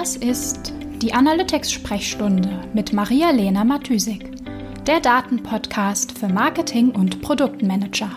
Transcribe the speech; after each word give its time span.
Das 0.00 0.14
ist 0.14 0.72
die 1.02 1.12
Analytics-Sprechstunde 1.12 2.60
mit 2.72 2.92
Maria-Lena 2.92 3.64
Matysik, 3.64 4.30
der 4.86 5.00
Datenpodcast 5.00 6.16
für 6.16 6.28
Marketing 6.28 6.90
und 6.92 7.20
Produktmanager. 7.20 8.08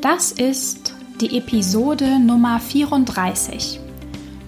Das 0.00 0.30
ist 0.30 0.94
die 1.20 1.36
Episode 1.36 2.20
Nummer 2.20 2.60
34. 2.60 3.80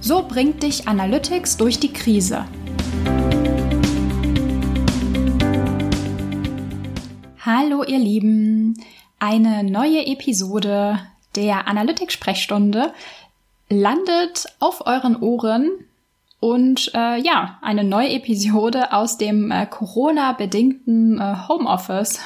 So 0.00 0.24
bringt 0.28 0.62
dich 0.62 0.86
Analytics 0.86 1.56
durch 1.56 1.80
die 1.80 1.92
Krise. 1.92 2.44
Hallo 7.40 7.82
ihr 7.82 7.98
Lieben, 7.98 8.74
eine 9.18 9.64
neue 9.64 10.06
Episode 10.06 11.00
der 11.36 11.68
Analytics-Sprechstunde 11.68 12.92
landet 13.68 14.46
auf 14.60 14.86
euren 14.86 15.16
Ohren 15.16 15.70
und 16.40 16.90
äh, 16.94 17.18
ja, 17.20 17.58
eine 17.62 17.84
neue 17.84 18.10
Episode 18.10 18.92
aus 18.92 19.16
dem 19.16 19.50
äh, 19.50 19.66
Corona-bedingten 19.66 21.18
äh, 21.18 21.34
Homeoffice. 21.48 22.20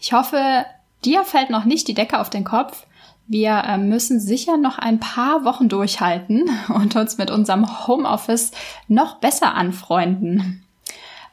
Ich 0.00 0.12
hoffe, 0.12 0.64
dir 1.04 1.24
fällt 1.24 1.50
noch 1.50 1.64
nicht 1.64 1.88
die 1.88 1.94
Decke 1.94 2.20
auf 2.20 2.30
den 2.30 2.44
Kopf. 2.44 2.86
Wir 3.26 3.64
äh, 3.66 3.76
müssen 3.76 4.20
sicher 4.20 4.56
noch 4.56 4.78
ein 4.78 5.00
paar 5.00 5.44
Wochen 5.44 5.68
durchhalten 5.68 6.48
und 6.68 6.94
uns 6.94 7.18
mit 7.18 7.32
unserem 7.32 7.86
Homeoffice 7.88 8.52
noch 8.86 9.16
besser 9.16 9.54
anfreunden. 9.54 10.64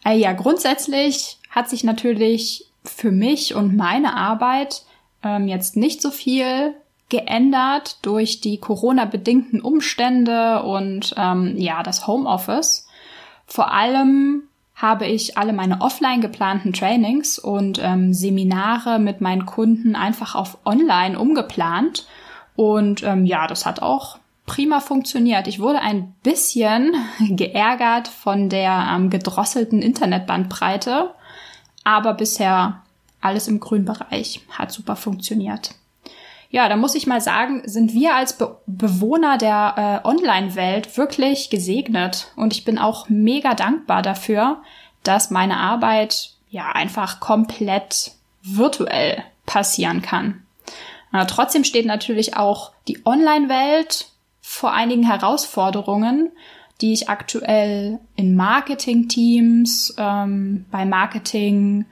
Äh, 0.03 0.17
ja, 0.17 0.33
grundsätzlich 0.33 1.37
hat 1.51 1.69
sich 1.69 1.83
natürlich 1.83 2.65
für 2.83 3.11
mich 3.11 3.53
und 3.53 3.75
meine 3.75 4.15
Arbeit 4.15 4.83
ähm, 5.23 5.47
jetzt 5.47 5.75
nicht 5.75 6.01
so 6.01 6.11
viel 6.11 6.73
geändert 7.15 7.99
durch 8.01 8.41
die 8.41 8.57
Corona-bedingten 8.57 9.61
Umstände 9.61 10.63
und 10.63 11.15
ähm, 11.17 11.53
ja, 11.55 11.81
das 11.81 12.07
Homeoffice. 12.07 12.87
Vor 13.45 13.71
allem 13.71 14.43
habe 14.75 15.07
ich 15.07 15.37
alle 15.37 15.53
meine 15.53 15.79
offline 15.79 16.19
geplanten 16.19 16.73
Trainings 16.73 17.39
und 17.39 17.79
ähm, 17.81 18.13
Seminare 18.13 18.99
mit 18.99 19.21
meinen 19.21 19.45
Kunden 19.45 19.95
einfach 19.95 20.35
auf 20.35 20.57
online 20.65 21.17
umgeplant. 21.17 22.05
Und 22.57 23.01
ähm, 23.03 23.25
ja, 23.25 23.47
das 23.47 23.65
hat 23.65 23.81
auch 23.81 24.17
prima 24.45 24.81
funktioniert. 24.81 25.47
Ich 25.47 25.61
wurde 25.61 25.79
ein 25.79 26.13
bisschen 26.21 26.95
geärgert 27.29 28.09
von 28.09 28.49
der 28.49 28.89
ähm, 28.93 29.09
gedrosselten 29.09 29.81
Internetbandbreite, 29.81 31.11
aber 31.85 32.13
bisher 32.13 32.81
alles 33.21 33.47
im 33.47 33.61
grünen 33.61 33.85
Bereich 33.85 34.41
hat 34.51 34.73
super 34.73 34.97
funktioniert 34.97 35.75
ja, 36.55 36.69
da 36.69 36.77
muss 36.77 36.95
ich 36.95 37.05
mal 37.05 37.19
sagen, 37.19 37.63
sind 37.65 37.93
wir 37.93 38.15
als 38.15 38.37
Be 38.37 38.55
Bewohner 38.65 39.37
der 39.37 40.01
äh, 40.05 40.07
Online-Welt 40.07 40.97
wirklich 40.97 41.49
gesegnet. 41.49 42.31
Und 42.37 42.53
ich 42.53 42.63
bin 42.63 42.77
auch 42.77 43.09
mega 43.09 43.55
dankbar 43.55 44.01
dafür, 44.01 44.61
dass 45.03 45.31
meine 45.31 45.57
Arbeit 45.57 46.29
ja 46.49 46.71
einfach 46.71 47.19
komplett 47.19 48.13
virtuell 48.41 49.21
passieren 49.45 50.01
kann. 50.01 50.45
Äh, 51.11 51.25
trotzdem 51.25 51.65
steht 51.65 51.85
natürlich 51.85 52.37
auch 52.37 52.71
die 52.87 53.05
Online-Welt 53.05 54.07
vor 54.39 54.71
einigen 54.71 55.03
Herausforderungen, 55.03 56.31
die 56.79 56.93
ich 56.93 57.09
aktuell 57.09 57.99
in 58.15 58.33
Marketing-Teams, 58.33 59.95
ähm, 59.97 60.63
bei 60.71 60.85
Marketing, 60.85 61.83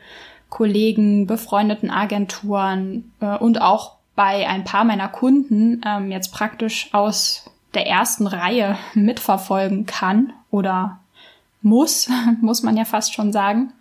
Kollegen, 0.49 1.27
befreundeten 1.27 1.89
Agenturen 1.89 3.11
äh, 3.19 3.35
und 3.37 3.61
auch 3.61 3.97
bei 4.15 4.47
ein 4.47 4.63
paar 4.63 4.83
meiner 4.83 5.07
Kunden 5.07 5.81
ähm, 5.85 6.11
jetzt 6.11 6.33
praktisch 6.33 6.93
aus 6.93 7.49
der 7.73 7.87
ersten 7.87 8.27
Reihe 8.27 8.77
mitverfolgen 8.93 9.85
kann 9.85 10.33
oder 10.51 10.99
muss, 11.61 12.09
muss 12.41 12.63
man 12.63 12.77
ja 12.77 12.85
fast 12.85 13.13
schon 13.13 13.31
sagen. 13.31 13.73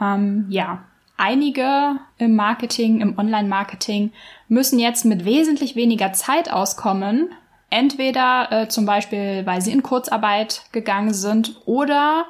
Ähm, 0.00 0.46
ja, 0.48 0.84
einige 1.16 1.96
im 2.18 2.36
Marketing, 2.36 3.00
im 3.00 3.18
Online-Marketing 3.18 4.12
müssen 4.48 4.78
jetzt 4.78 5.04
mit 5.04 5.24
wesentlich 5.24 5.74
weniger 5.74 6.12
Zeit 6.12 6.52
auskommen. 6.52 7.30
Entweder 7.70 8.50
äh, 8.50 8.68
zum 8.68 8.86
Beispiel, 8.86 9.44
weil 9.44 9.60
sie 9.60 9.72
in 9.72 9.82
Kurzarbeit 9.82 10.62
gegangen 10.72 11.12
sind 11.12 11.60
oder 11.66 12.24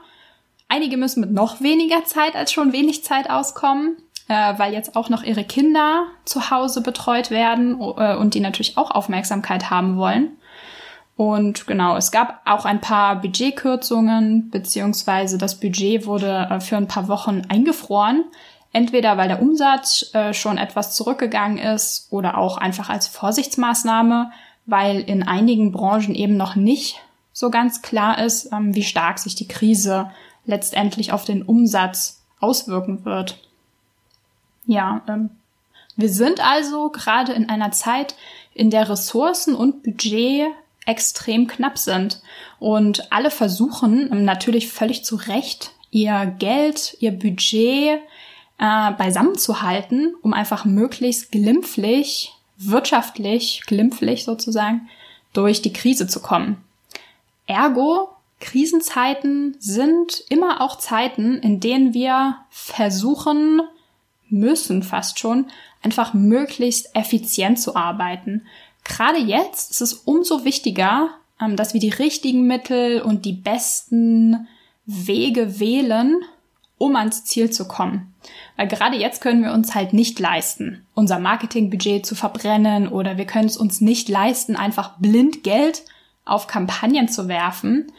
einige 0.69 0.97
müssen 0.97 1.21
mit 1.21 1.33
noch 1.33 1.61
weniger 1.61 2.05
Zeit 2.05 2.35
als 2.35 2.53
schon 2.53 2.73
wenig 2.73 3.05
Zeit 3.05 3.31
auskommen 3.31 3.97
äh, 4.29 4.59
weil 4.59 4.73
jetzt 4.73 4.95
auch 4.95 5.09
noch 5.09 5.23
ihre 5.23 5.45
Kinder 5.45 6.07
zu 6.25 6.51
Hause 6.51 6.83
betreut 6.83 7.31
werden 7.31 7.81
äh, 7.81 8.15
und 8.15 8.35
die 8.35 8.41
natürlich 8.41 8.77
auch 8.77 8.91
Aufmerksamkeit 8.91 9.71
haben 9.71 9.97
wollen. 9.97 10.39
Und 11.17 11.67
genau, 11.67 11.97
es 11.97 12.13
gab 12.13 12.43
auch 12.45 12.65
ein 12.65 12.81
paar 12.81 13.21
Budgetkürzungen, 13.21 14.51
beziehungsweise 14.51 15.37
das 15.37 15.59
Budget 15.59 16.07
wurde 16.07 16.47
äh, 16.49 16.61
für 16.61 16.77
ein 16.77 16.87
paar 16.87 17.09
Wochen 17.09 17.43
eingefroren. 17.49 18.25
Entweder 18.73 19.17
weil 19.17 19.29
der 19.29 19.43
Umsatz 19.43 20.15
äh, 20.15 20.33
schon 20.33 20.59
etwas 20.59 20.95
zurückgegangen 20.95 21.59
ist 21.59 22.07
oder 22.11 22.39
auch 22.39 22.59
einfach 22.59 22.89
als 22.89 23.09
Vorsichtsmaßnahme, 23.09 24.31
weil 24.67 25.01
in 25.01 25.27
einigen 25.27 25.73
Branchen 25.73 26.15
eben 26.15 26.37
noch 26.37 26.55
nicht 26.55 27.01
so 27.33 27.51
ganz 27.51 27.83
klar 27.83 28.23
ist, 28.23 28.53
ähm, 28.53 28.75
wie 28.75 28.85
stark 28.85 29.19
sich 29.19 29.35
die 29.35 29.49
Krise 29.49 30.11
letztendlich 30.45 31.13
auf 31.13 31.25
den 31.25 31.43
Umsatz 31.43 32.23
auswirken 32.41 33.05
wird. 33.05 33.48
Ja, 34.69 35.03
ähm, 35.09 35.31
wir 35.97 36.11
sind 36.11 36.39
also 36.39 36.91
gerade 36.91 37.33
in 37.33 37.49
einer 37.49 37.73
Zeit, 37.73 38.15
in 38.55 38.71
der 38.71 38.89
Ressourcen 38.89 39.57
und 39.57 39.83
Budget 39.83 40.47
extrem 40.87 41.49
knapp 41.49 41.79
sind. 41.79 42.21
Und 42.61 43.11
alle 43.11 43.31
versuchen, 43.31 44.13
ähm, 44.13 44.25
natürlich 44.25 44.69
völlig 44.69 45.05
zu 45.05 45.17
Recht, 45.17 45.73
ihr 45.91 46.27
Geld, 46.39 46.97
ihr 47.01 47.13
Budget 47.13 48.01
äh, 48.59 48.93
beisammen 48.93 49.37
zu 49.39 49.63
halten, 49.63 50.15
um 50.23 50.35
einfach 50.35 50.67
möglichst 50.67 51.33
glimpflich, 51.33 52.35
wirtschaftlich, 52.59 53.63
glimpflich 53.67 54.25
sozusagen, 54.25 54.89
durch 55.33 55.63
die 55.63 55.73
Krise 55.73 56.07
zu 56.07 56.21
kommen. 56.21 56.63
Ergo, 57.47 58.11
Krisenzeiten 58.41 59.57
sind 59.59 60.25
immer 60.29 60.61
auch 60.61 60.77
Zeiten, 60.77 61.39
in 61.39 61.59
denen 61.59 61.95
wir 61.95 62.37
versuchen, 62.51 63.63
müssen 64.31 64.83
fast 64.83 65.19
schon, 65.19 65.47
einfach 65.83 66.15
möglichst 66.15 66.95
effizient 66.95 67.61
zu 67.61 67.77
arbeiten. 67.77 68.43
Gerade 68.85 69.19
jetzt 69.19 69.71
ist 69.71 69.81
es 69.81 69.95
umso 69.95 70.45
wichtiger, 70.45 71.11
ähm, 71.41 71.57
dass 71.57 71.75
wir 71.75 71.81
die 71.81 71.91
richtigen 71.91 72.47
Mittel 72.47 73.01
und 73.03 73.25
die 73.25 73.33
besten 73.33 74.49
Wege 74.87 75.61
wählen, 75.61 76.23
um 76.79 76.97
ans 76.97 77.25
Ziel 77.25 77.51
zu 77.51 77.67
kommen. 77.67 78.15
Weil 78.57 78.69
gerade 78.69 78.97
jetzt 78.97 79.21
können 79.21 79.43
wir 79.43 79.53
uns 79.53 79.75
halt 79.75 79.93
nicht 79.93 80.19
leisten, 80.19 80.87
unser 80.95 81.19
Marketingbudget 81.19 82.07
zu 82.07 82.15
verbrennen 82.15 82.89
oder 82.89 83.17
wir 83.19 83.27
können 83.27 83.49
es 83.49 83.57
uns 83.57 83.81
nicht 83.81 84.09
leisten, 84.09 84.57
einfach 84.57 84.97
blind 84.99 85.43
Geld 85.43 85.83
auf 86.25 86.47
Kampagnen 86.47 87.09
zu 87.09 87.29
werfen, 87.29 87.93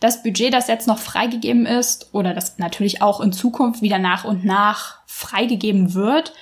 das 0.00 0.22
Budget, 0.22 0.52
das 0.52 0.68
jetzt 0.68 0.86
noch 0.86 0.98
freigegeben 0.98 1.64
ist 1.64 2.12
oder 2.12 2.34
das 2.34 2.58
natürlich 2.58 3.00
auch 3.00 3.20
in 3.20 3.32
Zukunft 3.32 3.80
wieder 3.80 3.98
nach 3.98 4.24
und 4.24 4.44
nach 4.44 4.98
freigegeben 5.16 5.94
wird, 5.94 6.34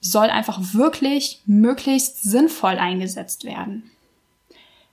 soll 0.00 0.28
einfach 0.28 0.60
wirklich 0.74 1.40
möglichst 1.46 2.22
sinnvoll 2.22 2.76
eingesetzt 2.76 3.44
werden. 3.44 3.90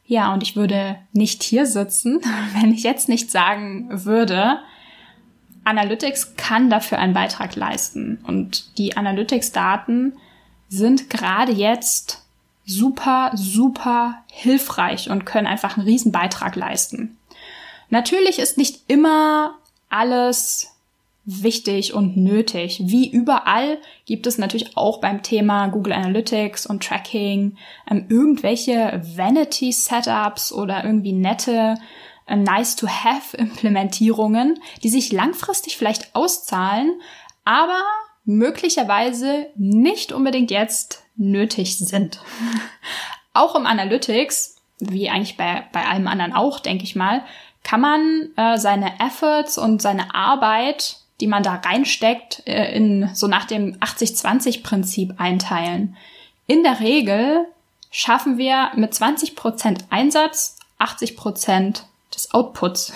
Ja, 0.08 0.34
und 0.34 0.42
ich 0.42 0.56
würde 0.56 0.98
nicht 1.12 1.44
hier 1.44 1.66
sitzen, 1.66 2.22
wenn 2.60 2.74
ich 2.74 2.84
jetzt 2.84 3.10
nicht 3.10 3.30
sagen 3.30 3.90
würde, 4.06 4.60
Analytics 5.66 6.36
kann 6.38 6.70
dafür 6.70 7.00
einen 7.00 7.14
Beitrag 7.14 7.56
leisten. 7.56 8.20
Und 8.26 8.78
die 8.78 8.96
Analytics-Daten 8.96 10.14
sind 10.70 11.10
gerade 11.10 11.52
jetzt 11.52 12.24
super, 12.66 13.32
super 13.34 14.24
hilfreich 14.32 15.10
und 15.10 15.26
können 15.26 15.48
einfach 15.48 15.78
einen 15.78 15.88
riesen 15.88 16.12
Beitrag 16.12 16.56
leisten. 16.56 17.18
Natürlich 17.90 18.40
ist 18.40 18.58
nicht 18.58 18.82
immer 18.88 19.56
alles 19.90 20.75
wichtig 21.26 21.94
und 21.94 22.16
nötig. 22.18 22.82
Wie 22.86 23.10
überall 23.10 23.80
gibt 24.06 24.28
es 24.28 24.38
natürlich 24.38 24.78
auch 24.78 25.00
beim 25.00 25.24
Thema 25.24 25.68
Google 25.68 25.94
Analytics 25.94 26.68
und 26.68 26.84
Tracking 26.84 27.58
ähm, 27.90 28.06
irgendwelche 28.10 29.02
Vanity 29.16 29.72
Setups 29.72 30.52
oder 30.52 30.84
irgendwie 30.84 31.14
nette 31.14 31.76
äh, 32.28 32.36
nice 32.36 32.76
to 32.76 32.88
have 32.88 33.36
Implementierungen, 33.38 34.60
die 34.84 34.90
sich 34.90 35.12
langfristig 35.12 35.78
vielleicht 35.78 36.16
auszahlen, 36.16 37.02
aber 37.44 37.82
möglicherweise 38.24 39.48
nicht 39.56 40.12
unbedingt 40.12 40.52
jetzt 40.52 41.04
nötig 41.16 41.78
sind. 41.78 42.20
auch 43.34 43.56
im 43.56 43.66
Analytics, 43.66 44.58
wie 44.80 45.10
eigentlich 45.10 45.38
bei, 45.38 45.64
bei 45.72 45.86
allem 45.86 46.08
anderen 46.08 46.34
auch, 46.34 46.60
denke 46.60 46.84
ich 46.84 46.96
mal, 46.96 47.24
kann 47.64 47.82
man 47.82 48.30
äh, 48.36 48.58
seine 48.58 49.00
Efforts 49.00 49.58
und 49.58 49.82
seine 49.82 50.14
Arbeit, 50.14 50.98
die 51.22 51.28
man 51.28 51.44
da 51.44 51.56
reinsteckt, 51.56 52.44
äh, 52.46 52.76
in 52.76 53.10
so 53.14 53.28
nach 53.28 53.46
dem 53.46 53.76
80-20-Prinzip 53.80 55.16
einteilen. 55.18 55.96
In 56.48 56.64
der 56.64 56.80
Regel 56.80 57.46
schaffen 57.92 58.38
wir 58.38 58.72
mit 58.76 58.94
20% 58.94 59.86
Einsatz 59.90 60.58
80% 60.80 61.84
des 62.14 62.34
Outputs. 62.34 62.94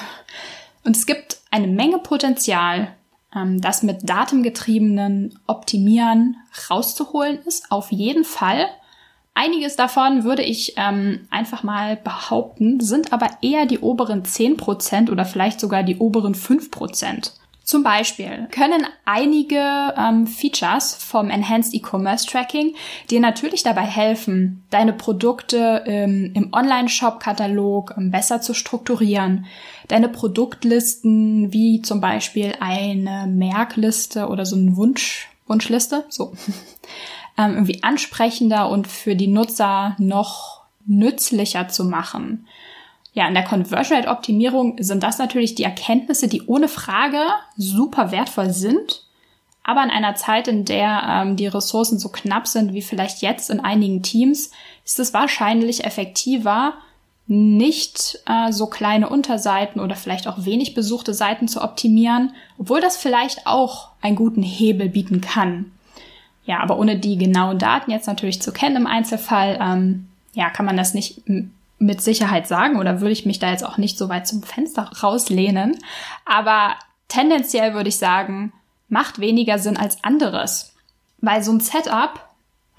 Und 0.83 0.95
es 0.95 1.05
gibt 1.05 1.37
eine 1.51 1.67
Menge 1.67 1.99
Potenzial, 1.99 2.93
ähm, 3.35 3.61
das 3.61 3.83
mit 3.83 4.09
datengetriebenen 4.09 5.39
Optimieren 5.47 6.37
rauszuholen 6.69 7.39
ist, 7.45 7.71
auf 7.71 7.91
jeden 7.91 8.23
Fall. 8.23 8.67
Einiges 9.33 9.77
davon 9.77 10.25
würde 10.25 10.43
ich 10.43 10.73
ähm, 10.75 11.27
einfach 11.29 11.63
mal 11.63 11.95
behaupten, 11.95 12.81
sind 12.81 13.13
aber 13.13 13.29
eher 13.41 13.65
die 13.65 13.79
oberen 13.79 14.23
10% 14.23 15.09
oder 15.09 15.23
vielleicht 15.25 15.59
sogar 15.61 15.83
die 15.83 15.97
oberen 15.97 16.35
5%. 16.35 17.31
Zum 17.69 17.83
Beispiel 17.83 18.47
können 18.49 18.83
einige 19.05 19.93
ähm, 19.95 20.25
Features 20.25 20.95
vom 20.95 21.29
Enhanced 21.29 21.75
E-Commerce 21.75 22.25
Tracking 22.25 22.73
dir 23.11 23.19
natürlich 23.19 23.61
dabei 23.61 23.83
helfen, 23.83 24.63
deine 24.71 24.91
Produkte 24.91 25.83
ähm, 25.85 26.31
im 26.33 26.51
Online-Shop-Katalog 26.51 27.93
ähm, 27.95 28.09
besser 28.09 28.41
zu 28.41 28.55
strukturieren, 28.55 29.45
deine 29.87 30.09
Produktlisten 30.09 31.53
wie 31.53 31.83
zum 31.83 32.01
Beispiel 32.01 32.55
eine 32.59 33.27
Merkliste 33.27 34.29
oder 34.29 34.47
so 34.47 34.55
ein 34.55 34.75
Wunsch, 34.75 35.29
Wunschliste, 35.45 36.05
so, 36.09 36.33
ähm, 37.37 37.51
irgendwie 37.51 37.83
ansprechender 37.83 38.67
und 38.71 38.87
für 38.87 39.15
die 39.15 39.27
Nutzer 39.27 39.95
noch 39.99 40.63
nützlicher 40.87 41.67
zu 41.67 41.85
machen. 41.85 42.47
Ja, 43.19 43.27
in 43.27 43.33
der 43.33 43.43
Conversion 43.43 43.97
Rate 43.97 44.07
Optimierung 44.07 44.77
sind 44.79 45.03
das 45.03 45.17
natürlich 45.17 45.53
die 45.53 45.65
Erkenntnisse, 45.65 46.29
die 46.29 46.43
ohne 46.43 46.69
Frage 46.69 47.19
super 47.57 48.13
wertvoll 48.13 48.51
sind. 48.51 49.03
Aber 49.61 49.83
in 49.83 49.89
einer 49.89 50.15
Zeit, 50.15 50.47
in 50.47 50.63
der 50.63 51.03
ähm, 51.05 51.35
die 51.35 51.47
Ressourcen 51.47 51.99
so 51.99 52.07
knapp 52.07 52.47
sind 52.47 52.73
wie 52.73 52.81
vielleicht 52.81 53.21
jetzt 53.21 53.49
in 53.49 53.59
einigen 53.59 54.03
Teams, 54.03 54.51
ist 54.85 54.99
es 54.99 55.13
wahrscheinlich 55.13 55.83
effektiver, 55.83 56.75
nicht 57.27 58.21
äh, 58.25 58.53
so 58.53 58.67
kleine 58.67 59.09
Unterseiten 59.09 59.81
oder 59.81 59.97
vielleicht 59.97 60.25
auch 60.25 60.45
wenig 60.45 60.73
besuchte 60.73 61.13
Seiten 61.13 61.49
zu 61.49 61.61
optimieren, 61.61 62.31
obwohl 62.57 62.79
das 62.79 62.95
vielleicht 62.95 63.47
auch 63.47 63.89
einen 63.99 64.15
guten 64.15 64.43
Hebel 64.43 64.87
bieten 64.87 65.19
kann. 65.19 65.73
Ja, 66.45 66.61
aber 66.61 66.79
ohne 66.79 66.97
die 66.97 67.17
genauen 67.17 67.59
Daten 67.59 67.91
jetzt 67.91 68.07
natürlich 68.07 68.41
zu 68.41 68.53
kennen 68.53 68.77
im 68.77 68.87
Einzelfall, 68.87 69.59
ähm, 69.61 70.07
ja, 70.31 70.49
kann 70.49 70.65
man 70.65 70.77
das 70.77 70.93
nicht 70.93 71.23
mit 71.79 72.01
Sicherheit 72.01 72.47
sagen 72.47 72.77
oder 72.77 73.01
würde 73.01 73.13
ich 73.13 73.25
mich 73.25 73.39
da 73.39 73.49
jetzt 73.49 73.65
auch 73.65 73.77
nicht 73.77 73.97
so 73.97 74.09
weit 74.09 74.27
zum 74.27 74.43
Fenster 74.43 74.91
rauslehnen. 75.01 75.77
Aber 76.25 76.75
tendenziell 77.07 77.73
würde 77.73 77.89
ich 77.89 77.97
sagen, 77.97 78.53
macht 78.89 79.19
weniger 79.19 79.57
Sinn 79.59 79.77
als 79.77 80.03
anderes. 80.03 80.73
Weil 81.19 81.41
so 81.43 81.51
ein 81.51 81.59
Setup 81.59 82.28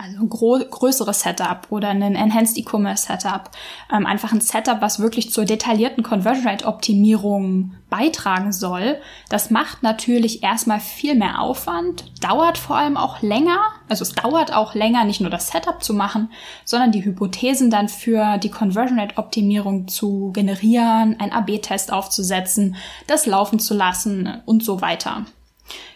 also 0.00 0.18
ein 0.18 0.28
größeres 0.70 1.20
Setup 1.20 1.66
oder 1.70 1.88
ein 1.88 2.02
Enhanced 2.02 2.56
E-Commerce 2.56 3.06
Setup. 3.06 3.50
Ähm, 3.94 4.06
einfach 4.06 4.32
ein 4.32 4.40
Setup, 4.40 4.80
was 4.80 5.00
wirklich 5.00 5.30
zur 5.30 5.44
detaillierten 5.44 6.02
Conversion 6.02 6.48
Rate 6.48 6.64
Optimierung 6.64 7.74
beitragen 7.90 8.52
soll. 8.52 8.98
Das 9.28 9.50
macht 9.50 9.82
natürlich 9.82 10.42
erstmal 10.42 10.80
viel 10.80 11.14
mehr 11.16 11.40
Aufwand, 11.40 12.04
dauert 12.24 12.56
vor 12.56 12.76
allem 12.76 12.96
auch 12.96 13.20
länger. 13.20 13.58
Also 13.88 14.02
es 14.02 14.14
dauert 14.14 14.54
auch 14.54 14.74
länger, 14.74 15.04
nicht 15.04 15.20
nur 15.20 15.30
das 15.30 15.48
Setup 15.48 15.82
zu 15.82 15.92
machen, 15.92 16.30
sondern 16.64 16.92
die 16.92 17.04
Hypothesen 17.04 17.70
dann 17.70 17.88
für 17.88 18.38
die 18.38 18.50
Conversion 18.50 18.98
Rate 18.98 19.18
Optimierung 19.18 19.88
zu 19.88 20.30
generieren, 20.32 21.16
ein 21.18 21.32
AB-Test 21.32 21.92
aufzusetzen, 21.92 22.76
das 23.06 23.26
laufen 23.26 23.58
zu 23.58 23.74
lassen 23.74 24.40
und 24.46 24.64
so 24.64 24.80
weiter. 24.80 25.26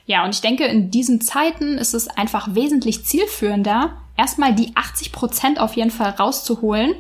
Ja, 0.06 0.25
und 0.25 0.35
ich 0.35 0.41
denke, 0.41 0.67
in 0.67 0.91
diesen 0.91 1.21
Zeiten 1.21 1.79
ist 1.79 1.95
es 1.95 2.09
einfach 2.09 2.55
wesentlich 2.55 3.05
zielführender, 3.05 3.97
erstmal 4.17 4.55
die 4.55 4.77
80 4.77 5.12
Prozent 5.12 5.59
auf 5.59 5.75
jeden 5.75 5.91
Fall 5.91 6.11
rauszuholen, 6.11 6.95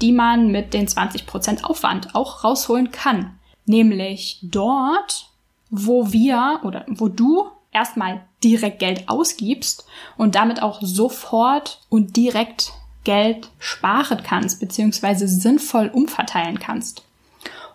die 0.00 0.12
man 0.12 0.48
mit 0.48 0.74
den 0.74 0.88
20 0.88 1.26
Prozent 1.26 1.64
Aufwand 1.64 2.14
auch 2.14 2.44
rausholen 2.44 2.90
kann. 2.90 3.38
Nämlich 3.66 4.38
dort, 4.42 5.28
wo 5.70 6.12
wir 6.12 6.60
oder 6.64 6.86
wo 6.88 7.08
du 7.08 7.48
erstmal 7.72 8.22
direkt 8.42 8.78
Geld 8.78 9.08
ausgibst 9.08 9.86
und 10.16 10.34
damit 10.34 10.62
auch 10.62 10.80
sofort 10.80 11.80
und 11.90 12.16
direkt 12.16 12.72
Geld 13.04 13.50
sparen 13.58 14.22
kannst, 14.22 14.60
beziehungsweise 14.60 15.28
sinnvoll 15.28 15.88
umverteilen 15.88 16.58
kannst. 16.58 17.02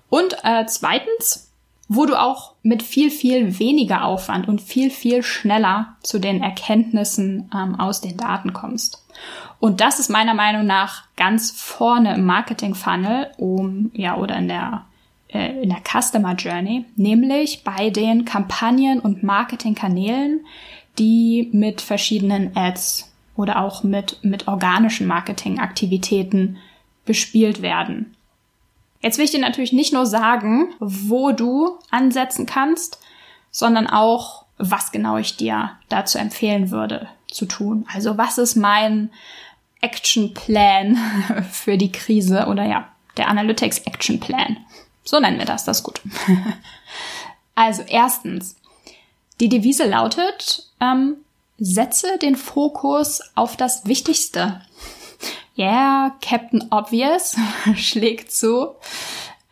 Und 0.09 0.35
äh, 0.43 0.65
zweitens, 0.67 1.51
wo 1.95 2.05
du 2.05 2.19
auch 2.19 2.53
mit 2.63 2.83
viel, 2.83 3.09
viel 3.09 3.59
weniger 3.59 4.05
Aufwand 4.05 4.47
und 4.47 4.61
viel, 4.61 4.89
viel 4.89 5.23
schneller 5.23 5.95
zu 6.01 6.19
den 6.19 6.41
Erkenntnissen 6.41 7.49
ähm, 7.53 7.79
aus 7.79 8.01
den 8.01 8.17
Daten 8.17 8.53
kommst. 8.53 9.05
Und 9.59 9.81
das 9.81 9.99
ist 9.99 10.09
meiner 10.09 10.33
Meinung 10.33 10.65
nach 10.65 11.03
ganz 11.15 11.51
vorne 11.51 12.15
im 12.15 12.25
Marketing 12.25 12.75
Funnel, 12.75 13.31
um, 13.37 13.91
ja, 13.93 14.17
oder 14.17 14.37
in 14.37 14.47
der, 14.47 14.85
äh, 15.29 15.61
in 15.61 15.69
der 15.69 15.81
Customer 15.83 16.35
Journey, 16.35 16.85
nämlich 16.95 17.63
bei 17.63 17.89
den 17.89 18.25
Kampagnen 18.25 18.99
und 18.99 19.23
Marketingkanälen, 19.23 20.45
die 20.99 21.49
mit 21.53 21.81
verschiedenen 21.81 22.55
Ads 22.55 23.13
oder 23.35 23.61
auch 23.61 23.83
mit, 23.83 24.19
mit 24.23 24.47
organischen 24.47 25.07
Marketingaktivitäten 25.07 26.57
bespielt 27.05 27.61
werden. 27.61 28.15
Jetzt 29.03 29.17
will 29.17 29.25
ich 29.25 29.31
dir 29.31 29.41
natürlich 29.41 29.73
nicht 29.73 29.91
nur 29.91 30.05
sagen, 30.05 30.73
wo 30.79 31.33
du 31.33 31.77
ansetzen 31.91 32.45
kannst, 32.45 32.99
sondern 33.51 33.85
auch, 33.85 34.45
was 34.57 34.93
genau 34.93 35.17
ich 35.17 35.35
dir 35.35 35.71
dazu 35.89 36.17
empfehlen 36.17 36.71
würde 36.71 37.09
zu 37.29 37.45
tun. 37.45 37.85
Also 37.93 38.17
was 38.17 38.37
ist 38.37 38.55
mein 38.55 39.11
Action 39.81 40.33
Plan 40.33 40.97
für 41.51 41.77
die 41.77 41.91
Krise 41.91 42.45
oder 42.47 42.63
ja, 42.65 42.87
der 43.17 43.27
Analytics 43.27 43.79
Action 43.79 44.21
Plan. 44.21 44.57
So 45.03 45.19
nennen 45.19 45.37
wir 45.37 45.45
das, 45.45 45.65
das 45.65 45.79
ist 45.79 45.83
gut. 45.83 45.99
also 47.55 47.83
erstens, 47.85 48.55
die 49.41 49.49
Devise 49.49 49.83
lautet, 49.83 50.69
ähm, 50.79 51.17
setze 51.57 52.17
den 52.19 52.37
Fokus 52.37 53.21
auf 53.35 53.57
das 53.57 53.85
Wichtigste. 53.85 54.61
Yeah, 55.57 56.15
Captain 56.21 56.67
Obvious 56.71 57.35
schlägt 57.75 58.31
zu. 58.31 58.75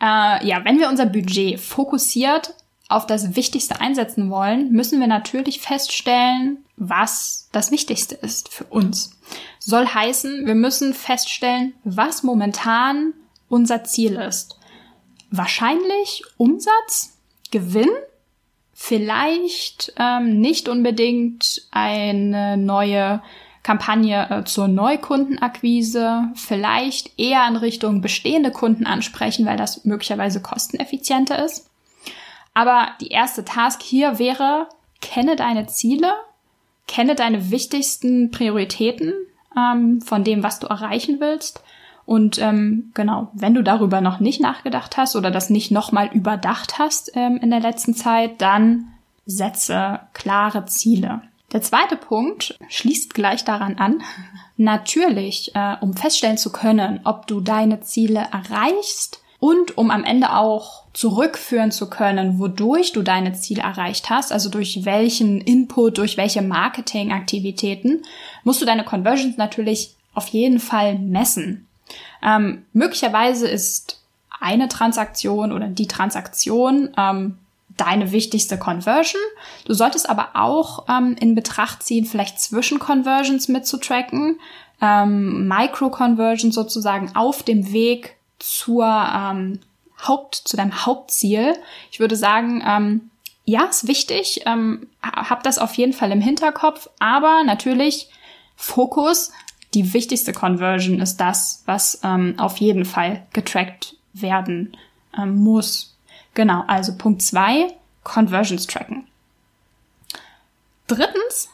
Äh, 0.00 0.46
ja, 0.46 0.64
wenn 0.64 0.80
wir 0.80 0.88
unser 0.88 1.06
Budget 1.06 1.60
fokussiert 1.60 2.54
auf 2.88 3.06
das 3.06 3.36
Wichtigste 3.36 3.80
einsetzen 3.80 4.28
wollen, 4.28 4.72
müssen 4.72 5.00
wir 5.00 5.06
natürlich 5.06 5.60
feststellen, 5.60 6.64
was 6.76 7.48
das 7.52 7.70
Wichtigste 7.70 8.16
ist 8.16 8.48
für 8.48 8.64
uns. 8.64 9.18
Soll 9.58 9.86
heißen, 9.86 10.46
wir 10.46 10.54
müssen 10.54 10.92
feststellen, 10.92 11.74
was 11.84 12.22
momentan 12.22 13.14
unser 13.48 13.84
Ziel 13.84 14.16
ist. 14.16 14.58
Wahrscheinlich 15.30 16.24
Umsatz, 16.36 17.16
Gewinn, 17.50 17.90
vielleicht 18.74 19.92
ähm, 19.98 20.40
nicht 20.40 20.68
unbedingt 20.68 21.62
eine 21.70 22.56
neue 22.56 23.22
Kampagne 23.62 24.28
äh, 24.30 24.44
zur 24.44 24.68
Neukundenakquise, 24.68 26.30
vielleicht 26.34 27.18
eher 27.18 27.46
in 27.48 27.56
Richtung 27.56 28.00
bestehende 28.00 28.50
Kunden 28.50 28.86
ansprechen, 28.86 29.46
weil 29.46 29.56
das 29.56 29.84
möglicherweise 29.84 30.42
kosteneffizienter 30.42 31.44
ist. 31.44 31.70
Aber 32.54 32.88
die 33.00 33.08
erste 33.08 33.44
Task 33.44 33.82
hier 33.82 34.18
wäre, 34.18 34.68
kenne 35.00 35.36
deine 35.36 35.66
Ziele, 35.66 36.12
kenne 36.88 37.14
deine 37.14 37.50
wichtigsten 37.50 38.30
Prioritäten 38.30 39.14
ähm, 39.56 40.00
von 40.00 40.24
dem, 40.24 40.42
was 40.42 40.58
du 40.58 40.66
erreichen 40.66 41.18
willst. 41.20 41.62
Und 42.04 42.38
ähm, 42.38 42.90
genau, 42.94 43.30
wenn 43.32 43.54
du 43.54 43.62
darüber 43.62 44.00
noch 44.00 44.18
nicht 44.18 44.40
nachgedacht 44.40 44.96
hast 44.96 45.14
oder 45.14 45.30
das 45.30 45.50
nicht 45.50 45.70
nochmal 45.70 46.08
überdacht 46.12 46.78
hast 46.78 47.12
ähm, 47.14 47.38
in 47.40 47.50
der 47.50 47.60
letzten 47.60 47.94
Zeit, 47.94 48.40
dann 48.40 48.88
setze 49.24 50.00
klare 50.12 50.66
Ziele. 50.66 51.22
Der 51.52 51.62
zweite 51.62 51.96
Punkt 51.96 52.58
schließt 52.68 53.14
gleich 53.14 53.44
daran 53.44 53.76
an. 53.76 54.02
Natürlich, 54.56 55.54
äh, 55.54 55.76
um 55.80 55.94
feststellen 55.94 56.38
zu 56.38 56.50
können, 56.50 57.00
ob 57.04 57.26
du 57.26 57.40
deine 57.40 57.80
Ziele 57.80 58.26
erreichst 58.32 59.20
und 59.38 59.76
um 59.76 59.90
am 59.90 60.04
Ende 60.04 60.34
auch 60.34 60.84
zurückführen 60.92 61.72
zu 61.72 61.90
können, 61.90 62.38
wodurch 62.38 62.92
du 62.92 63.02
deine 63.02 63.32
Ziele 63.32 63.62
erreicht 63.62 64.08
hast, 64.08 64.32
also 64.32 64.48
durch 64.48 64.84
welchen 64.84 65.40
Input, 65.40 65.98
durch 65.98 66.16
welche 66.16 66.42
Marketingaktivitäten, 66.42 68.02
musst 68.44 68.60
du 68.60 68.66
deine 68.66 68.84
Conversions 68.84 69.36
natürlich 69.36 69.94
auf 70.14 70.28
jeden 70.28 70.60
Fall 70.60 70.98
messen. 70.98 71.66
Ähm, 72.22 72.64
möglicherweise 72.72 73.48
ist 73.48 74.00
eine 74.40 74.68
Transaktion 74.68 75.52
oder 75.52 75.68
die 75.68 75.88
Transaktion 75.88 76.90
ähm, 76.96 77.38
deine 77.76 78.12
wichtigste 78.12 78.58
Conversion. 78.58 79.20
Du 79.64 79.74
solltest 79.74 80.08
aber 80.08 80.30
auch 80.34 80.86
ähm, 80.88 81.16
in 81.18 81.34
Betracht 81.34 81.82
ziehen, 81.82 82.04
vielleicht 82.04 82.40
Zwischenconversions 82.40 83.48
mitzutracken, 83.48 84.38
ähm, 84.80 85.48
Micro-Conversions 85.48 86.54
sozusagen 86.54 87.14
auf 87.14 87.42
dem 87.42 87.72
Weg 87.72 88.16
zur 88.38 88.86
ähm, 88.86 89.60
Haupt, 90.06 90.34
zu 90.34 90.56
deinem 90.56 90.84
Hauptziel. 90.84 91.54
Ich 91.90 92.00
würde 92.00 92.16
sagen, 92.16 92.62
ähm, 92.66 93.10
ja, 93.44 93.64
ist 93.64 93.88
wichtig, 93.88 94.42
ähm, 94.46 94.88
hab 95.02 95.42
das 95.42 95.58
auf 95.58 95.74
jeden 95.74 95.92
Fall 95.92 96.12
im 96.12 96.20
Hinterkopf, 96.20 96.88
aber 96.98 97.42
natürlich 97.44 98.08
Fokus 98.56 99.32
die 99.74 99.94
wichtigste 99.94 100.32
Conversion 100.32 101.00
ist 101.00 101.16
das, 101.16 101.62
was 101.66 102.00
ähm, 102.04 102.34
auf 102.38 102.58
jeden 102.58 102.84
Fall 102.84 103.26
getrackt 103.32 103.96
werden 104.12 104.76
ähm, 105.16 105.36
muss. 105.36 105.91
Genau, 106.34 106.64
also 106.66 106.96
Punkt 106.96 107.22
zwei 107.22 107.74
Conversions 108.04 108.66
tracken. 108.66 109.06
Drittens, 110.86 111.48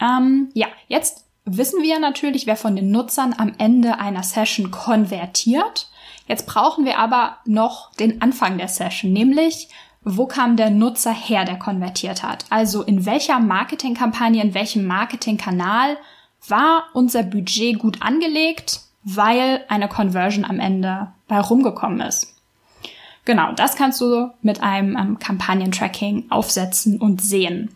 ähm, 0.00 0.50
ja, 0.54 0.68
jetzt 0.88 1.24
wissen 1.44 1.82
wir 1.82 1.98
natürlich, 1.98 2.46
wer 2.46 2.56
von 2.56 2.76
den 2.76 2.90
Nutzern 2.90 3.34
am 3.36 3.52
Ende 3.58 3.98
einer 3.98 4.22
Session 4.22 4.70
konvertiert. 4.70 5.88
Jetzt 6.26 6.46
brauchen 6.46 6.84
wir 6.84 6.98
aber 6.98 7.38
noch 7.44 7.92
den 7.94 8.22
Anfang 8.22 8.58
der 8.58 8.68
Session, 8.68 9.12
nämlich 9.12 9.68
wo 10.04 10.26
kam 10.26 10.56
der 10.56 10.70
Nutzer 10.70 11.12
her, 11.12 11.44
der 11.44 11.58
konvertiert 11.58 12.22
hat? 12.22 12.44
Also 12.50 12.82
in 12.82 13.06
welcher 13.06 13.38
Marketingkampagne, 13.38 14.42
in 14.42 14.54
welchem 14.54 14.84
Marketingkanal 14.84 15.96
war 16.48 16.86
unser 16.92 17.22
Budget 17.22 17.78
gut 17.78 18.02
angelegt, 18.02 18.80
weil 19.04 19.64
eine 19.68 19.88
Conversion 19.88 20.44
am 20.44 20.58
Ende 20.58 21.12
bei 21.28 21.40
rumgekommen 21.40 22.00
ist. 22.00 22.31
Genau, 23.24 23.52
das 23.52 23.76
kannst 23.76 24.00
du 24.00 24.30
mit 24.42 24.62
einem 24.62 24.96
ähm, 24.96 25.18
Kampagnentracking 25.18 26.26
aufsetzen 26.30 27.00
und 27.00 27.22
sehen. 27.22 27.70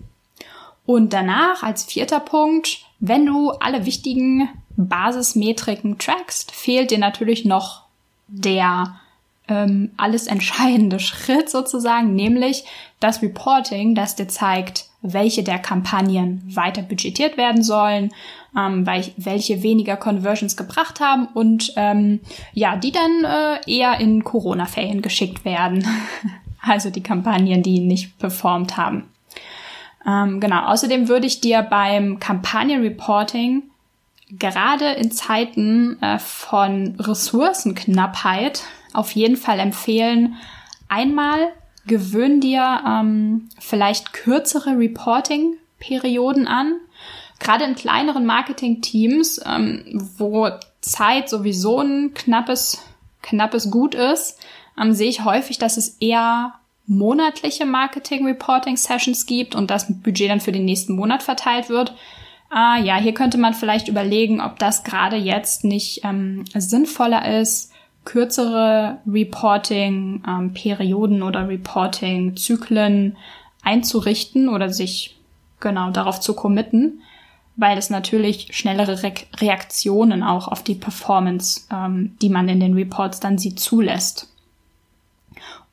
Und 0.84 1.12
danach 1.12 1.62
als 1.62 1.84
vierter 1.84 2.20
Punkt, 2.20 2.80
wenn 3.00 3.26
du 3.26 3.50
alle 3.50 3.86
wichtigen 3.86 4.48
Basismetriken 4.76 5.98
trackst, 5.98 6.52
fehlt 6.52 6.90
dir 6.90 6.98
natürlich 6.98 7.44
noch 7.44 7.82
der 8.28 8.96
ähm, 9.48 9.92
alles 9.96 10.26
entscheidende 10.26 10.98
Schritt 11.00 11.48
sozusagen, 11.48 12.14
nämlich 12.14 12.64
das 13.00 13.22
Reporting, 13.22 13.94
das 13.94 14.16
dir 14.16 14.28
zeigt, 14.28 14.86
welche 15.12 15.42
der 15.42 15.58
Kampagnen 15.58 16.42
weiter 16.54 16.82
budgetiert 16.82 17.36
werden 17.36 17.62
sollen, 17.62 18.12
ähm, 18.56 18.86
welche 18.86 19.62
weniger 19.62 19.96
Conversions 19.96 20.56
gebracht 20.56 21.00
haben 21.00 21.26
und 21.34 21.72
ähm, 21.76 22.20
ja, 22.52 22.76
die 22.76 22.92
dann 22.92 23.24
äh, 23.24 23.70
eher 23.70 24.00
in 24.00 24.24
Corona-Ferien 24.24 25.02
geschickt 25.02 25.44
werden. 25.44 25.86
also 26.62 26.90
die 26.90 27.02
Kampagnen, 27.02 27.62
die 27.62 27.80
nicht 27.80 28.18
performt 28.18 28.76
haben. 28.76 29.04
Ähm, 30.06 30.40
genau, 30.40 30.66
außerdem 30.66 31.08
würde 31.08 31.26
ich 31.26 31.40
dir 31.40 31.62
beim 31.62 32.20
Kampagnenreporting 32.20 33.64
gerade 34.30 34.92
in 34.92 35.10
Zeiten 35.10 36.00
äh, 36.02 36.18
von 36.18 36.96
Ressourcenknappheit 36.98 38.62
auf 38.92 39.12
jeden 39.12 39.36
Fall 39.36 39.60
empfehlen, 39.60 40.36
einmal 40.88 41.52
gewöhn 41.86 42.40
dir 42.40 42.82
ähm, 42.86 43.48
vielleicht 43.58 44.12
kürzere 44.12 44.78
Reporting-Perioden 44.78 46.46
an. 46.46 46.76
Gerade 47.38 47.64
in 47.64 47.74
kleineren 47.74 48.26
Marketing-Teams, 48.26 49.40
ähm, 49.44 50.08
wo 50.16 50.48
Zeit 50.80 51.28
sowieso 51.28 51.80
ein 51.80 52.14
knappes, 52.14 52.82
knappes 53.22 53.70
Gut 53.70 53.94
ist, 53.94 54.38
ähm, 54.80 54.92
sehe 54.92 55.08
ich 55.08 55.24
häufig, 55.24 55.58
dass 55.58 55.76
es 55.76 55.96
eher 56.00 56.54
monatliche 56.86 57.66
Marketing-Reporting-Sessions 57.66 59.26
gibt 59.26 59.54
und 59.54 59.70
das 59.70 59.86
Budget 60.02 60.30
dann 60.30 60.40
für 60.40 60.52
den 60.52 60.64
nächsten 60.64 60.94
Monat 60.94 61.22
verteilt 61.22 61.68
wird. 61.68 61.94
Ah 62.48 62.78
ja, 62.78 62.96
hier 62.96 63.12
könnte 63.12 63.38
man 63.38 63.54
vielleicht 63.54 63.88
überlegen, 63.88 64.40
ob 64.40 64.58
das 64.58 64.84
gerade 64.84 65.16
jetzt 65.16 65.64
nicht 65.64 66.02
ähm, 66.04 66.44
sinnvoller 66.54 67.40
ist, 67.40 67.72
kürzere 68.06 69.02
Reporting-Perioden 69.06 71.16
ähm, 71.16 71.22
oder 71.22 71.46
Reporting-Zyklen 71.46 73.18
einzurichten 73.62 74.48
oder 74.48 74.70
sich 74.70 75.18
genau 75.60 75.90
darauf 75.90 76.20
zu 76.20 76.34
committen, 76.34 77.02
weil 77.56 77.76
es 77.76 77.90
natürlich 77.90 78.56
schnellere 78.56 79.02
Re 79.02 79.12
Reaktionen 79.38 80.22
auch 80.22 80.48
auf 80.48 80.62
die 80.62 80.76
Performance, 80.76 81.66
ähm, 81.70 82.16
die 82.22 82.30
man 82.30 82.48
in 82.48 82.60
den 82.60 82.72
Reports 82.74 83.20
dann 83.20 83.36
sieht, 83.36 83.60
zulässt. 83.60 84.32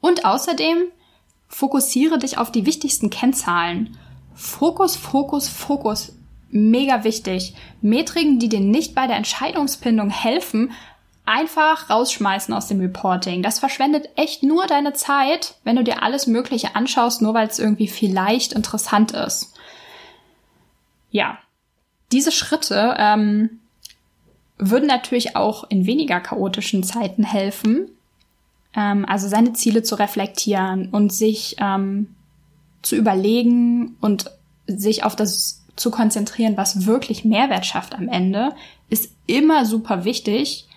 Und 0.02 0.26
außerdem 0.26 0.78
fokussiere 1.48 2.18
dich 2.18 2.38
auf 2.38 2.52
die 2.52 2.66
wichtigsten 2.66 3.10
Kennzahlen. 3.10 3.98
Fokus, 4.34 4.98
Fokus, 4.98 5.48
Fokus. 5.48 6.18
Mega 6.50 7.04
wichtig. 7.04 7.54
Metriken, 7.82 8.40
die 8.40 8.50
dir 8.50 8.60
nicht 8.60 8.96
bei 8.96 9.08
der 9.08 9.18
Entscheidungsfindung 9.18 10.10
helfen, 10.10 10.72
einfach 11.26 11.90
rausschmeißen 11.90 12.54
aus 12.54 12.68
dem 12.68 12.80
Reporting. 12.80 13.42
Das 13.44 13.60
verschwendet 13.60 14.10
echt 14.16 14.44
nur 14.44 14.68
deine 14.68 14.94
Zeit, 14.94 15.56
wenn 15.64 15.76
du 15.76 15.84
dir 15.84 16.04
alles 16.04 16.28
Mögliche 16.28 16.76
anschaust, 16.76 17.22
nur 17.22 17.34
weil 17.34 17.48
es 17.48 17.60
irgendwie 17.60 17.88
vielleicht 17.88 18.54
interessant 18.54 19.12
ist. 19.12 19.54
Ja, 21.12 21.38
diese 22.12 22.32
Schritte 22.32 22.96
ähm, 22.98 23.62
würden 24.58 24.88
natürlich 24.88 25.36
auch 25.36 25.64
in 25.70 25.86
weniger 25.86 26.20
chaotischen 26.20 26.84
Zeiten 26.84 27.24
helfen. 27.24 27.90
Ähm, 28.76 29.06
also 29.08 29.28
seine 29.28 29.54
Ziele 29.54 29.84
zu 29.84 29.96
reflektieren 29.96 30.90
und 30.90 31.14
sich 31.14 31.56
ähm, 31.60 32.16
zu 32.82 32.96
überlegen 32.96 33.96
und 34.02 34.32
sich 34.68 35.04
auf 35.04 35.16
das 35.16 35.64
zu 35.76 35.90
konzentrieren, 35.90 36.58
was 36.58 36.86
wirklich 36.86 37.26
Mehrwert 37.26 37.66
schafft 37.66 37.96
am 37.96 38.08
Ende, 38.08 38.54
ist 38.90 39.12
immer 39.26 39.66
super 39.66 40.06
wichtig. 40.06 40.68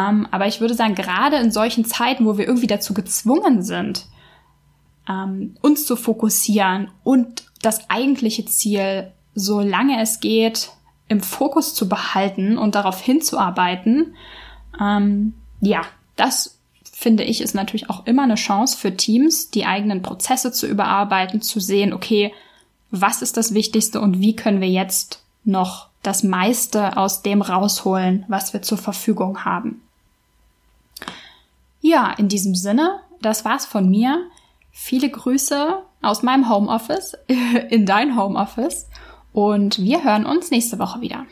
Ähm, 0.00 0.26
aber 0.30 0.46
ich 0.46 0.60
würde 0.60 0.74
sagen, 0.74 0.94
gerade 0.94 1.36
in 1.36 1.50
solchen 1.50 1.84
Zeiten, 1.84 2.26
wo 2.26 2.38
wir 2.38 2.46
irgendwie 2.46 2.66
dazu 2.66 2.94
gezwungen 2.94 3.62
sind, 3.62 4.06
ähm, 5.08 5.56
uns 5.60 5.86
zu 5.86 5.96
fokussieren 5.96 6.90
und 7.02 7.44
das 7.62 7.90
eigentliche 7.90 8.44
Ziel, 8.44 9.12
solange 9.34 10.00
es 10.00 10.20
geht, 10.20 10.70
im 11.08 11.20
Fokus 11.20 11.74
zu 11.74 11.88
behalten 11.88 12.56
und 12.56 12.74
darauf 12.74 13.00
hinzuarbeiten, 13.00 14.14
ähm, 14.80 15.34
ja, 15.60 15.82
das 16.16 16.58
finde 16.92 17.24
ich 17.24 17.40
ist 17.40 17.54
natürlich 17.54 17.88
auch 17.88 18.06
immer 18.06 18.24
eine 18.24 18.34
Chance 18.34 18.76
für 18.76 18.94
Teams, 18.96 19.50
die 19.50 19.64
eigenen 19.64 20.02
Prozesse 20.02 20.52
zu 20.52 20.66
überarbeiten, 20.66 21.40
zu 21.40 21.58
sehen, 21.58 21.92
okay, 21.92 22.32
was 22.90 23.22
ist 23.22 23.36
das 23.36 23.54
Wichtigste 23.54 24.00
und 24.00 24.20
wie 24.20 24.36
können 24.36 24.60
wir 24.60 24.68
jetzt 24.68 25.24
noch 25.44 25.88
das 26.02 26.22
meiste 26.22 26.96
aus 26.96 27.22
dem 27.22 27.42
rausholen, 27.42 28.24
was 28.28 28.52
wir 28.52 28.62
zur 28.62 28.78
Verfügung 28.78 29.44
haben. 29.44 29.82
Ja, 31.80 32.12
in 32.12 32.28
diesem 32.28 32.54
Sinne, 32.54 33.00
das 33.20 33.44
war's 33.44 33.66
von 33.66 33.88
mir. 33.88 34.28
Viele 34.70 35.10
Grüße 35.10 35.82
aus 36.02 36.22
meinem 36.22 36.48
Homeoffice 36.48 37.16
in 37.70 37.86
dein 37.86 38.16
Homeoffice 38.16 38.88
und 39.32 39.78
wir 39.78 40.04
hören 40.04 40.26
uns 40.26 40.50
nächste 40.50 40.78
Woche 40.78 41.00
wieder. 41.00 41.26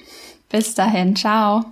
Bis 0.48 0.74
dahin, 0.74 1.14
ciao. 1.16 1.64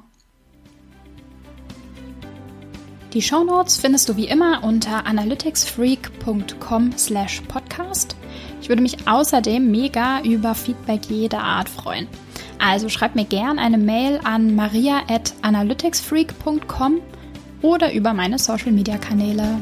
Die 3.12 3.23
Shownotes 3.23 3.78
findest 3.78 4.09
du 4.11 4.16
wie 4.16 4.26
immer 4.26 4.62
unter 4.62 5.06
analyticsfreak.com 5.06 6.92
slash 6.99 7.40
podcast. 7.49 8.14
Ich 8.61 8.68
würde 8.68 8.83
mich 8.83 9.09
außerdem 9.09 9.71
mega 9.71 10.21
über 10.21 10.54
Feedback 10.54 11.06
jeder 11.06 11.42
Art 11.42 11.71
freuen. 11.71 12.09
Also 12.59 12.90
schreib 12.90 13.14
mir 13.14 13.25
gern 13.25 13.59
eine 13.59 13.78
Mail 13.78 14.21
an 14.25 14.54
maria 14.54 15.00
at 15.09 15.33
analyticsfreak.com 15.40 17.00
oder 17.66 17.92
über 17.92 18.14
meine 18.14 18.38
Social 18.38 18.70
Media 18.70 18.96
Kanäle. 18.96 19.58